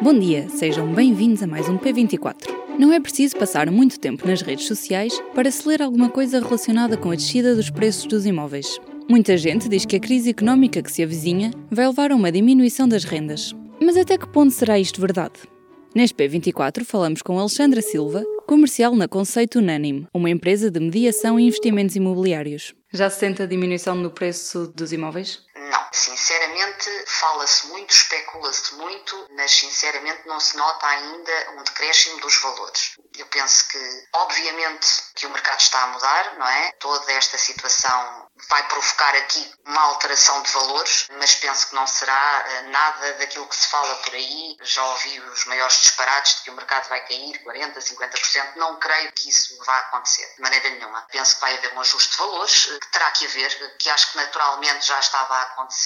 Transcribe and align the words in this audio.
Bom 0.00 0.16
dia, 0.16 0.48
sejam 0.48 0.94
bem-vindos 0.94 1.42
a 1.42 1.46
mais 1.48 1.68
um 1.68 1.76
P24. 1.76 2.46
Não 2.78 2.92
é 2.92 3.00
preciso 3.00 3.36
passar 3.36 3.68
muito 3.68 3.98
tempo 3.98 4.28
nas 4.28 4.42
redes 4.42 4.68
sociais 4.68 5.20
para 5.34 5.50
se 5.50 5.66
ler 5.66 5.82
alguma 5.82 6.08
coisa 6.08 6.38
relacionada 6.38 6.96
com 6.96 7.10
a 7.10 7.16
descida 7.16 7.56
dos 7.56 7.68
preços 7.68 8.06
dos 8.06 8.24
imóveis. 8.24 8.78
Muita 9.10 9.36
gente 9.36 9.68
diz 9.68 9.84
que 9.84 9.96
a 9.96 10.00
crise 10.00 10.30
económica 10.30 10.80
que 10.84 10.92
se 10.92 11.02
avizinha 11.02 11.50
vai 11.68 11.88
levar 11.88 12.12
a 12.12 12.14
uma 12.14 12.30
diminuição 12.30 12.86
das 12.86 13.02
rendas. 13.02 13.52
Mas 13.80 13.96
até 13.96 14.16
que 14.16 14.28
ponto 14.28 14.52
será 14.52 14.78
isto 14.78 15.00
verdade? 15.00 15.40
Neste 15.92 16.14
P24 16.14 16.84
falamos 16.84 17.20
com 17.20 17.36
Alexandra 17.36 17.82
Silva, 17.82 18.22
comercial 18.46 18.94
na 18.94 19.08
Conceito 19.08 19.58
Unânime, 19.58 20.06
uma 20.14 20.30
empresa 20.30 20.70
de 20.70 20.78
mediação 20.78 21.40
e 21.40 21.46
investimentos 21.48 21.96
imobiliários. 21.96 22.72
Já 22.92 23.10
se 23.10 23.18
sente 23.18 23.42
a 23.42 23.46
diminuição 23.46 23.96
no 23.96 24.10
preço 24.10 24.72
dos 24.76 24.92
imóveis? 24.92 25.40
Sinceramente 25.92 27.04
fala-se 27.06 27.66
muito, 27.66 27.90
especula-se 27.90 28.74
muito, 28.74 29.28
mas 29.30 29.50
sinceramente 29.50 30.26
não 30.26 30.38
se 30.40 30.56
nota 30.56 30.86
ainda 30.86 31.50
um 31.52 31.62
decréscimo 31.62 32.20
dos 32.20 32.36
valores. 32.40 32.96
Eu 33.16 33.26
penso 33.26 33.68
que, 33.68 34.08
obviamente, 34.14 34.86
que 35.14 35.26
o 35.26 35.30
mercado 35.30 35.60
está 35.60 35.82
a 35.82 35.86
mudar, 35.88 36.34
não 36.38 36.46
é? 36.46 36.72
Toda 36.78 37.12
esta 37.12 37.36
situação 37.36 38.28
vai 38.48 38.62
provocar 38.68 39.14
aqui 39.16 39.52
uma 39.66 39.80
alteração 39.82 40.42
de 40.42 40.52
valores, 40.52 41.06
mas 41.18 41.34
penso 41.34 41.68
que 41.68 41.74
não 41.74 41.86
será 41.86 42.44
eh, 42.46 42.62
nada 42.62 43.14
daquilo 43.14 43.48
que 43.48 43.56
se 43.56 43.68
fala 43.68 43.94
por 43.96 44.14
aí. 44.14 44.56
Já 44.62 44.84
ouvi 44.84 45.20
os 45.20 45.44
maiores 45.46 45.76
disparates 45.80 46.36
de 46.36 46.42
que 46.42 46.50
o 46.50 46.54
mercado 46.54 46.88
vai 46.88 47.04
cair 47.06 47.42
40%, 47.42 47.74
50%. 47.76 48.56
Não 48.56 48.78
creio 48.78 49.12
que 49.12 49.28
isso 49.28 49.56
vá 49.64 49.78
acontecer 49.78 50.26
de 50.36 50.40
maneira 50.40 50.70
nenhuma. 50.70 51.06
Penso 51.10 51.34
que 51.34 51.40
vai 51.40 51.56
haver 51.56 51.72
um 51.74 51.80
ajuste 51.80 52.12
de 52.12 52.18
valores, 52.18 52.68
eh, 52.70 52.78
que 52.78 52.92
terá 52.92 53.10
que 53.10 53.26
haver, 53.26 53.76
que 53.78 53.90
acho 53.90 54.12
que 54.12 54.16
naturalmente 54.18 54.86
já 54.86 54.98
estava 55.00 55.34
a 55.34 55.42
acontecer 55.42 55.77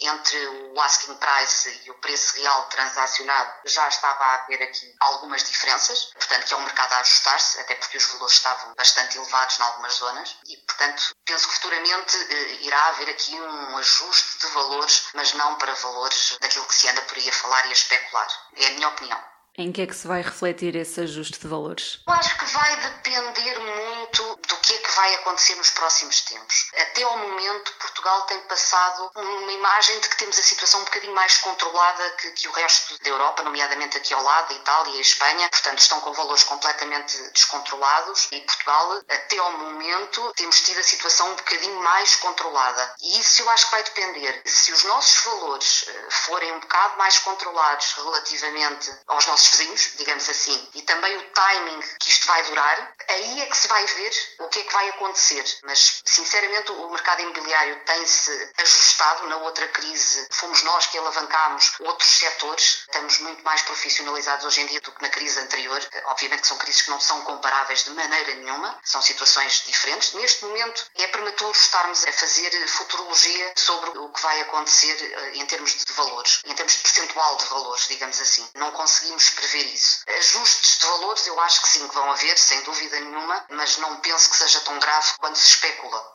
entre 0.00 0.46
o 0.46 0.80
asking 0.80 1.14
price 1.16 1.82
e 1.84 1.90
o 1.90 1.94
preço 1.94 2.36
real 2.36 2.64
transacionado, 2.68 3.52
já 3.64 3.88
estava 3.88 4.24
a 4.24 4.34
haver 4.34 4.62
aqui 4.62 4.94
algumas 5.00 5.42
diferenças. 5.44 6.10
Portanto, 6.14 6.46
que 6.46 6.54
é 6.54 6.56
um 6.56 6.62
mercado 6.62 6.92
a 6.92 7.00
ajustar-se, 7.00 7.60
até 7.60 7.74
porque 7.74 7.96
os 7.96 8.06
valores 8.06 8.34
estavam 8.34 8.74
bastante 8.74 9.16
elevados 9.18 9.58
em 9.58 9.62
algumas 9.62 9.94
zonas. 9.94 10.36
E, 10.46 10.56
portanto, 10.56 11.14
penso 11.24 11.48
que 11.48 11.54
futuramente 11.54 12.16
eh, 12.16 12.52
irá 12.62 12.86
haver 12.88 13.10
aqui 13.10 13.34
um 13.34 13.76
ajuste 13.78 14.38
de 14.38 14.46
valores, 14.48 15.08
mas 15.14 15.32
não 15.32 15.54
para 15.56 15.74
valores 15.74 16.36
daquilo 16.40 16.66
que 16.66 16.74
se 16.74 16.88
anda 16.88 17.02
por 17.02 17.16
aí 17.16 17.28
a 17.28 17.32
falar 17.32 17.66
e 17.66 17.70
a 17.70 17.72
especular. 17.72 18.28
É 18.56 18.66
a 18.66 18.70
minha 18.70 18.88
opinião. 18.88 19.37
Em 19.58 19.72
que 19.72 19.82
é 19.82 19.86
que 19.88 19.96
se 19.96 20.06
vai 20.06 20.22
refletir 20.22 20.76
esse 20.76 21.00
ajuste 21.00 21.40
de 21.40 21.48
valores? 21.48 21.98
Eu 22.06 22.12
acho 22.12 22.38
que 22.38 22.44
vai 22.44 22.76
depender 22.76 23.58
muito 23.58 24.36
do 24.46 24.56
que 24.58 24.72
é 24.72 24.78
que 24.78 24.92
vai 24.92 25.14
acontecer 25.16 25.56
nos 25.56 25.70
próximos 25.70 26.20
tempos. 26.20 26.70
Até 26.78 27.02
ao 27.02 27.18
momento, 27.18 27.72
Portugal 27.80 28.22
tem 28.26 28.38
passado 28.42 29.10
uma 29.16 29.50
imagem 29.50 29.98
de 29.98 30.08
que 30.10 30.16
temos 30.16 30.38
a 30.38 30.42
situação 30.42 30.80
um 30.80 30.84
bocadinho 30.84 31.12
mais 31.12 31.38
controlada 31.38 32.08
que, 32.10 32.30
que 32.30 32.46
o 32.46 32.52
resto 32.52 33.02
da 33.02 33.10
Europa, 33.10 33.42
nomeadamente 33.42 33.96
aqui 33.96 34.14
ao 34.14 34.22
lado, 34.22 34.52
a 34.52 34.56
Itália 34.56 34.94
e 34.94 34.98
a 34.98 35.00
Espanha. 35.00 35.48
Portanto, 35.50 35.78
estão 35.80 36.00
com 36.02 36.12
valores 36.12 36.44
completamente 36.44 37.18
descontrolados 37.32 38.28
e 38.30 38.40
Portugal, 38.42 39.02
até 39.08 39.38
ao 39.38 39.58
momento, 39.58 40.32
temos 40.36 40.60
tido 40.60 40.78
a 40.78 40.84
situação 40.84 41.32
um 41.32 41.34
bocadinho 41.34 41.80
mais 41.82 42.14
controlada. 42.14 42.94
E 43.00 43.18
isso 43.18 43.42
eu 43.42 43.50
acho 43.50 43.64
que 43.64 43.72
vai 43.72 43.82
depender. 43.82 44.40
Se 44.44 44.72
os 44.72 44.84
nossos 44.84 45.24
valores 45.24 45.84
eh, 45.88 46.08
forem 46.10 46.52
um 46.52 46.60
bocado 46.60 46.96
mais 46.96 47.18
controlados 47.18 47.94
relativamente 47.94 48.96
aos 49.08 49.26
nossos 49.26 49.47
vizinhos, 49.50 49.92
digamos 49.96 50.28
assim, 50.28 50.68
e 50.74 50.82
também 50.82 51.16
o 51.16 51.22
timing 51.30 51.80
que 52.00 52.10
isto 52.10 52.26
vai 52.26 52.42
durar, 52.44 52.94
aí 53.08 53.40
é 53.40 53.46
que 53.46 53.56
se 53.56 53.68
vai 53.68 53.84
ver 53.84 54.12
o 54.40 54.48
que 54.48 54.60
é 54.60 54.64
que 54.64 54.72
vai 54.72 54.88
acontecer. 54.90 55.44
Mas, 55.64 56.02
sinceramente, 56.04 56.72
o 56.72 56.90
mercado 56.90 57.22
imobiliário 57.22 57.80
tem-se 57.84 58.52
ajustado. 58.58 59.26
Na 59.28 59.36
outra 59.38 59.66
crise, 59.68 60.26
fomos 60.30 60.62
nós 60.62 60.86
que 60.86 60.98
alavancámos 60.98 61.74
outros 61.80 62.08
setores. 62.08 62.84
Estamos 62.86 63.18
muito 63.20 63.42
mais 63.44 63.62
profissionalizados 63.62 64.44
hoje 64.44 64.60
em 64.60 64.66
dia 64.66 64.80
do 64.80 64.92
que 64.92 65.02
na 65.02 65.08
crise 65.08 65.38
anterior. 65.40 65.80
Obviamente 66.06 66.42
que 66.42 66.48
são 66.48 66.58
crises 66.58 66.82
que 66.82 66.90
não 66.90 67.00
são 67.00 67.20
comparáveis 67.22 67.84
de 67.84 67.90
maneira 67.90 68.34
nenhuma, 68.36 68.78
são 68.84 69.02
situações 69.02 69.64
diferentes. 69.66 70.12
Neste 70.14 70.44
momento, 70.44 70.86
é 70.96 71.06
prematuro 71.08 71.52
estarmos 71.52 72.06
a 72.06 72.12
fazer 72.12 72.50
futurologia 72.68 73.52
sobre 73.56 73.90
o 73.98 74.08
que 74.10 74.20
vai 74.20 74.40
acontecer 74.40 74.96
eh, 75.00 75.30
em 75.34 75.46
termos 75.46 75.74
de 75.84 75.92
valores, 75.92 76.40
em 76.44 76.54
termos 76.54 76.74
de 76.74 76.82
percentual 76.82 77.36
de 77.36 77.44
valores, 77.46 77.86
digamos 77.88 78.20
assim. 78.20 78.48
Não 78.54 78.70
conseguimos 78.72 79.30
prever 79.38 79.66
isso. 79.72 80.00
Ajustes 80.18 80.78
de 80.78 80.86
valores 80.86 81.26
eu 81.26 81.38
acho 81.40 81.62
que 81.62 81.68
sim, 81.68 81.86
que 81.86 81.94
vão 81.94 82.10
haver, 82.10 82.36
sem 82.38 82.62
dúvida 82.64 83.00
nenhuma, 83.00 83.44
mas 83.50 83.78
não 83.78 83.96
penso 84.00 84.30
que 84.30 84.36
seja 84.36 84.60
tão 84.60 84.78
grave 84.78 85.08
quanto 85.18 85.38
se 85.38 85.46
especula. 85.46 86.12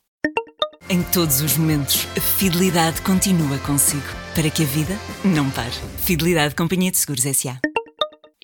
Em 0.88 1.02
todos 1.02 1.40
os 1.40 1.56
momentos, 1.56 2.06
a 2.16 2.20
fidelidade 2.20 3.00
continua 3.02 3.58
consigo, 3.60 4.06
para 4.34 4.50
que 4.50 4.62
a 4.62 4.66
vida 4.66 4.98
não 5.24 5.50
pare. 5.50 5.72
Fidelidade 6.04 6.54
Companhia 6.54 6.90
de 6.90 6.98
Seguros 6.98 7.24
S.A. 7.24 7.58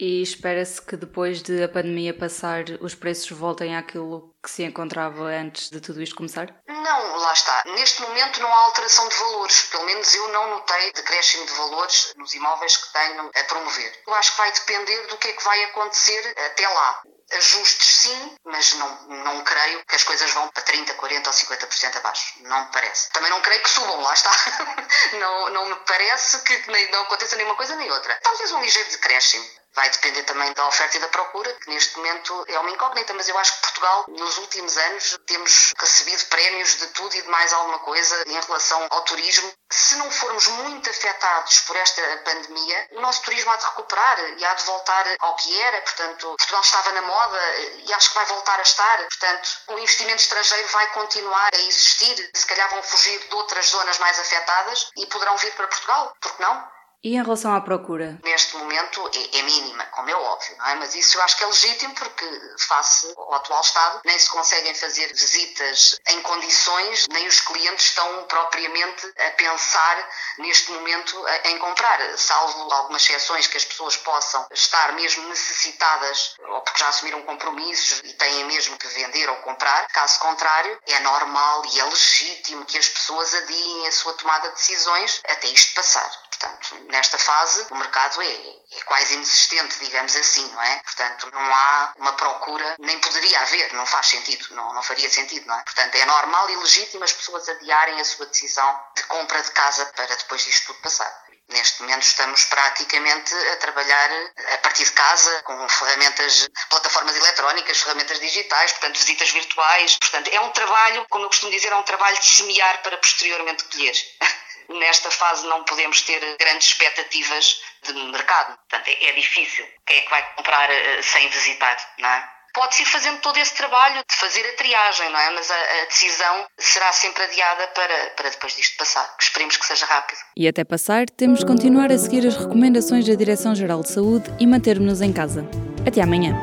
E 0.00 0.22
espera-se 0.22 0.80
que 0.80 0.96
depois 0.96 1.42
de 1.42 1.62
a 1.62 1.68
pandemia 1.68 2.16
passar, 2.16 2.64
os 2.80 2.94
preços 2.94 3.30
voltem 3.32 3.76
àquilo 3.76 4.34
que 4.42 4.50
se 4.50 4.62
encontrava 4.62 5.24
antes 5.24 5.68
de 5.68 5.78
tudo 5.78 6.00
isto 6.00 6.16
começar? 6.16 6.48
Não, 6.66 7.16
lá 7.18 7.32
está. 7.34 7.62
Neste 7.66 8.00
momento 8.00 8.40
não 8.40 8.50
há 8.50 8.64
alteração 8.64 9.06
de 9.10 9.14
valores. 9.16 9.64
Pelo 9.64 9.84
menos 9.84 10.14
eu 10.14 10.28
não 10.28 10.52
notei 10.52 10.90
decréscimo 10.94 11.44
de 11.44 11.52
valores 11.52 12.14
nos 12.16 12.32
imóveis 12.32 12.78
que 12.78 12.92
tenho 12.94 13.28
a 13.28 13.44
promover. 13.44 14.02
Eu 14.06 14.14
acho 14.14 14.30
que 14.30 14.38
vai 14.38 14.50
depender 14.52 15.06
do 15.08 15.18
que 15.18 15.28
é 15.28 15.32
que 15.34 15.44
vai 15.44 15.64
acontecer 15.64 16.34
até 16.46 16.66
lá. 16.66 17.02
Ajustes 17.32 17.96
sim, 17.96 18.36
mas 18.46 18.72
não, 18.72 19.06
não 19.06 19.44
creio 19.44 19.84
que 19.84 19.96
as 19.96 20.02
coisas 20.02 20.30
vão 20.30 20.48
para 20.48 20.62
30, 20.62 20.94
40 20.94 21.28
ou 21.28 21.36
50% 21.36 21.96
abaixo. 21.98 22.32
Não 22.40 22.64
me 22.64 22.72
parece. 22.72 23.10
Também 23.10 23.28
não 23.28 23.42
creio 23.42 23.62
que 23.62 23.68
subam, 23.68 24.00
lá 24.00 24.14
está. 24.14 24.32
não, 25.20 25.50
não 25.50 25.66
me 25.66 25.76
parece 25.86 26.40
que 26.40 26.90
não 26.90 27.02
aconteça 27.02 27.36
nenhuma 27.36 27.54
coisa 27.54 27.76
nem 27.76 27.90
outra. 27.90 28.18
Talvez 28.22 28.50
um 28.52 28.62
ligeiro 28.62 28.90
decréscimo. 28.90 29.59
Vai 29.74 29.88
depender 29.90 30.24
também 30.24 30.52
da 30.52 30.66
oferta 30.66 30.96
e 30.96 31.00
da 31.00 31.08
procura, 31.08 31.52
que 31.54 31.70
neste 31.70 31.96
momento 31.96 32.44
é 32.48 32.58
uma 32.58 32.70
incógnita, 32.70 33.14
mas 33.14 33.28
eu 33.28 33.38
acho 33.38 33.54
que 33.54 33.60
Portugal, 33.62 34.04
nos 34.08 34.38
últimos 34.38 34.76
anos, 34.76 35.18
temos 35.26 35.72
recebido 35.78 36.26
prémios 36.26 36.76
de 36.76 36.86
tudo 36.88 37.14
e 37.14 37.22
de 37.22 37.28
mais 37.28 37.52
alguma 37.52 37.78
coisa 37.80 38.24
em 38.26 38.40
relação 38.40 38.86
ao 38.90 39.02
turismo. 39.02 39.52
Se 39.70 39.94
não 39.96 40.10
formos 40.10 40.48
muito 40.48 40.90
afetados 40.90 41.60
por 41.60 41.76
esta 41.76 42.02
pandemia, 42.24 42.88
o 42.92 43.00
nosso 43.00 43.22
turismo 43.22 43.50
há 43.52 43.56
de 43.56 43.64
recuperar 43.64 44.18
e 44.38 44.44
há 44.44 44.54
de 44.54 44.64
voltar 44.64 45.06
ao 45.20 45.36
que 45.36 45.60
era. 45.60 45.80
Portanto, 45.82 46.34
Portugal 46.36 46.60
estava 46.60 46.92
na 46.92 47.02
moda 47.02 47.56
e 47.84 47.92
acho 47.92 48.08
que 48.08 48.14
vai 48.16 48.26
voltar 48.26 48.58
a 48.58 48.62
estar. 48.62 48.98
Portanto, 48.98 49.48
o 49.68 49.78
investimento 49.78 50.22
estrangeiro 50.22 50.68
vai 50.68 50.86
continuar 50.88 51.50
a 51.54 51.60
existir. 51.60 52.30
Se 52.34 52.46
calhar 52.46 52.68
vão 52.70 52.82
fugir 52.82 53.18
de 53.20 53.34
outras 53.34 53.66
zonas 53.66 53.98
mais 53.98 54.18
afetadas 54.18 54.90
e 54.96 55.06
poderão 55.06 55.36
vir 55.36 55.54
para 55.54 55.68
Portugal. 55.68 56.16
Por 56.20 56.36
que 56.36 56.42
não? 56.42 56.79
E 57.02 57.16
em 57.16 57.22
relação 57.22 57.54
à 57.54 57.60
procura? 57.62 58.18
Neste 58.22 58.56
momento 58.58 59.10
é, 59.14 59.38
é, 59.38 59.42
mínima, 59.42 59.86
como 59.86 60.10
é 60.10 60.14
óbvio, 60.14 60.56
não 60.58 60.66
é? 60.66 60.74
Mas 60.74 60.94
isso 60.94 61.16
eu 61.16 61.22
acho 61.22 61.36
que 61.38 61.44
é 61.44 61.46
legítimo 61.46 61.94
porque, 61.94 62.26
face 62.58 63.10
ao 63.16 63.34
atual 63.34 63.62
Estado, 63.62 64.00
nem 64.04 64.18
se 64.18 64.28
conseguem 64.28 64.74
fazer 64.74 65.06
visitas 65.08 65.98
em 66.08 66.20
condições, 66.20 67.06
nem 67.08 67.26
os 67.26 67.40
clientes 67.40 67.86
estão 67.86 68.24
propriamente 68.24 69.06
a 69.18 69.30
pensar 69.30 70.08
neste 70.38 70.70
momento 70.72 71.24
em 71.44 71.58
comprar, 71.58 72.18
salvo 72.18 72.70
algumas 72.70 73.02
exceções 73.02 73.46
que 73.46 73.56
as 73.56 73.64
pessoas 73.64 73.96
possam 73.96 74.46
estar 74.50 74.92
mesmo 74.92 75.26
necessitadas 75.28 76.34
ou 76.48 76.60
porque 76.60 76.80
já 76.80 76.88
assumiram 76.88 77.22
compromissos 77.22 78.02
e 78.04 78.12
têm 78.12 78.44
mesmo 78.44 78.76
que 78.76 78.88
vender 78.88 79.26
ou 79.30 79.36
comprar. 79.36 79.86
Caso 79.88 80.18
contrário, 80.20 80.78
é 80.86 81.00
normal 81.00 81.62
e 81.72 81.80
é 81.80 81.84
legítimo 81.84 82.66
que 82.66 82.76
as 82.76 82.88
pessoas 82.90 83.34
adiem 83.34 83.86
a 83.86 83.92
sua 83.92 84.12
tomada 84.12 84.48
de 84.48 84.54
decisões 84.54 85.22
até 85.26 85.48
isto 85.48 85.74
passar. 85.74 86.29
Portanto, 86.40 86.86
nesta 86.90 87.18
fase, 87.18 87.66
o 87.70 87.74
mercado 87.74 88.22
é, 88.22 88.26
é, 88.26 88.80
quase 88.86 89.12
inexistente, 89.12 89.78
digamos 89.78 90.16
assim, 90.16 90.50
não 90.52 90.62
é? 90.62 90.78
Portanto, 90.78 91.30
não 91.30 91.54
há 91.54 91.92
uma 91.98 92.14
procura, 92.14 92.76
nem 92.78 92.98
poderia 92.98 93.40
haver, 93.40 93.70
não 93.74 93.84
faz 93.84 94.06
sentido, 94.06 94.54
não, 94.54 94.72
não 94.72 94.82
faria 94.82 95.10
sentido, 95.10 95.46
não 95.46 95.58
é? 95.58 95.62
Portanto, 95.62 95.94
é 95.96 96.06
normal 96.06 96.48
e 96.48 96.56
legítimo 96.56 97.04
as 97.04 97.12
pessoas 97.12 97.46
adiarem 97.46 98.00
a 98.00 98.04
sua 98.06 98.24
decisão 98.24 98.80
de 98.96 99.02
compra 99.02 99.42
de 99.42 99.50
casa 99.50 99.84
para 99.94 100.06
depois 100.16 100.42
disto 100.42 100.68
tudo 100.68 100.80
passar. 100.80 101.24
Neste 101.50 101.82
momento 101.82 102.04
estamos 102.04 102.44
praticamente 102.44 103.34
a 103.34 103.56
trabalhar 103.56 104.10
a 104.54 104.58
partir 104.58 104.84
de 104.84 104.92
casa 104.92 105.42
com 105.42 105.68
ferramentas, 105.68 106.48
plataformas 106.70 107.16
eletrónicas, 107.16 107.82
ferramentas 107.82 108.20
digitais, 108.20 108.72
portanto 108.72 108.96
visitas 108.96 109.30
virtuais. 109.30 109.98
Portanto, 109.98 110.28
é 110.28 110.40
um 110.40 110.50
trabalho, 110.52 111.04
como 111.10 111.24
eu 111.24 111.28
costumo 111.28 111.50
dizer, 111.50 111.72
é 111.72 111.76
um 111.76 111.82
trabalho 111.82 112.18
de 112.18 112.24
semear 112.24 112.82
para 112.82 112.96
posteriormente 112.98 113.64
colher. 113.64 113.94
nesta 114.78 115.10
fase 115.10 115.46
não 115.46 115.64
podemos 115.64 116.02
ter 116.02 116.20
grandes 116.38 116.68
expectativas 116.68 117.60
de 117.82 117.92
mercado. 117.92 118.56
Portanto, 118.68 118.88
é, 118.88 119.08
é 119.08 119.12
difícil. 119.12 119.66
Quem 119.86 119.98
é 119.98 120.00
que 120.02 120.10
vai 120.10 120.34
comprar 120.34 120.70
uh, 120.70 121.02
sem 121.02 121.28
visitar, 121.28 121.76
não 121.98 122.08
é? 122.08 122.28
Pode-se 122.52 122.82
ir 122.82 122.86
fazendo 122.86 123.20
todo 123.20 123.36
esse 123.38 123.54
trabalho 123.54 124.02
de 124.10 124.16
fazer 124.16 124.40
a 124.40 124.56
triagem, 124.56 125.08
não 125.10 125.20
é? 125.20 125.30
Mas 125.30 125.50
a, 125.50 125.54
a, 125.54 125.84
decisão 125.86 126.46
será 126.58 126.92
sempre 126.92 127.22
adiada 127.22 127.68
para, 127.68 128.10
para 128.16 128.28
depois 128.28 128.56
disto 128.56 128.76
passar. 128.76 129.14
Esperemos 129.20 129.56
que 129.56 129.64
seja 129.64 129.86
rápido. 129.86 130.18
E 130.36 130.48
até 130.48 130.64
passar, 130.64 131.08
temos 131.08 131.40
de 131.40 131.46
continuar 131.46 131.92
a 131.92 131.98
seguir 131.98 132.26
as 132.26 132.36
recomendações 132.36 133.06
da 133.06 133.14
Direção-Geral 133.14 133.82
de 133.82 133.92
Saúde 133.92 134.30
e 134.40 134.46
manter-nos 134.48 135.00
em 135.00 135.12
casa. 135.12 135.44
Até 135.86 136.02
amanhã. 136.02 136.34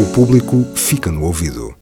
O 0.00 0.14
público 0.14 0.64
fica 0.76 1.10
no 1.10 1.24
ouvido. 1.24 1.76